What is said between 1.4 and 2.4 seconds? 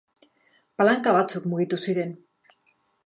mugitu ziren.